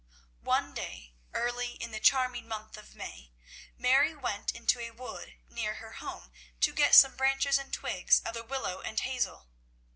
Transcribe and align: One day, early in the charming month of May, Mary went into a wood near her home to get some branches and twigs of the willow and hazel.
One 0.45 0.73
day, 0.73 1.13
early 1.31 1.73
in 1.75 1.91
the 1.91 1.99
charming 1.99 2.47
month 2.47 2.75
of 2.75 2.95
May, 2.95 3.31
Mary 3.77 4.15
went 4.15 4.51
into 4.51 4.79
a 4.79 4.89
wood 4.89 5.35
near 5.47 5.75
her 5.75 5.91
home 5.91 6.31
to 6.61 6.73
get 6.73 6.95
some 6.95 7.15
branches 7.15 7.59
and 7.59 7.71
twigs 7.71 8.19
of 8.21 8.33
the 8.33 8.43
willow 8.43 8.81
and 8.81 8.99
hazel. 8.99 9.45